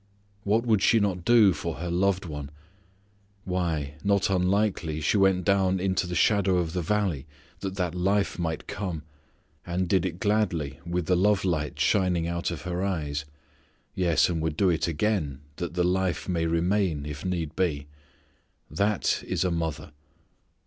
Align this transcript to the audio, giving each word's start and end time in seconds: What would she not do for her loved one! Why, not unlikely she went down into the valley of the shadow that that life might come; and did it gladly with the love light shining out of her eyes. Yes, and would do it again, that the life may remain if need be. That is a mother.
What 0.43 0.65
would 0.65 0.81
she 0.81 0.99
not 0.99 1.23
do 1.23 1.53
for 1.53 1.75
her 1.75 1.91
loved 1.91 2.25
one! 2.25 2.49
Why, 3.45 3.93
not 4.03 4.31
unlikely 4.31 4.99
she 4.99 5.15
went 5.15 5.45
down 5.45 5.79
into 5.79 6.07
the 6.07 6.15
valley 6.15 6.57
of 6.59 6.73
the 6.73 6.81
shadow 6.81 7.25
that 7.59 7.75
that 7.75 7.93
life 7.93 8.39
might 8.39 8.65
come; 8.65 9.03
and 9.63 9.87
did 9.87 10.03
it 10.03 10.19
gladly 10.19 10.79
with 10.87 11.05
the 11.05 11.15
love 11.15 11.45
light 11.45 11.79
shining 11.79 12.27
out 12.27 12.49
of 12.49 12.63
her 12.63 12.83
eyes. 12.83 13.25
Yes, 13.93 14.27
and 14.27 14.41
would 14.41 14.57
do 14.57 14.71
it 14.71 14.87
again, 14.87 15.41
that 15.57 15.75
the 15.75 15.83
life 15.83 16.27
may 16.27 16.47
remain 16.47 17.05
if 17.05 17.23
need 17.23 17.55
be. 17.55 17.85
That 18.71 19.23
is 19.27 19.43
a 19.43 19.51
mother. 19.51 19.91